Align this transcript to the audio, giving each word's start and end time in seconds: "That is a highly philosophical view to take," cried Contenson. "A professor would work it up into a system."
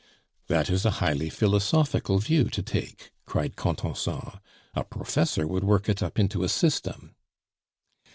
"That 0.47 0.71
is 0.71 0.83
a 0.83 0.89
highly 0.97 1.29
philosophical 1.29 2.17
view 2.17 2.45
to 2.45 2.63
take," 2.63 3.11
cried 3.27 3.55
Contenson. 3.55 4.39
"A 4.73 4.83
professor 4.83 5.45
would 5.45 5.63
work 5.63 5.87
it 5.87 6.01
up 6.01 6.17
into 6.17 6.41
a 6.43 6.49
system." 6.49 7.13